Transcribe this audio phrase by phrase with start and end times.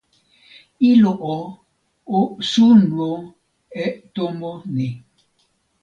[0.91, 1.37] ilo o,
[2.17, 2.19] o
[2.51, 3.09] suno
[3.83, 3.85] e
[4.15, 4.89] tomo ni.